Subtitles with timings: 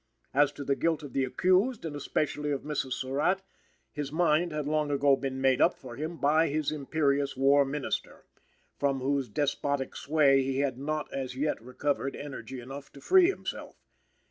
[0.33, 2.93] As to the guilt of the accused, and especially of Mrs.
[2.93, 3.43] Surratt,
[3.91, 8.25] his mind had long ago been made up for him by his imperious War Minister,
[8.79, 13.75] from whose despotic sway he had not as yet recovered energy enough to free himself.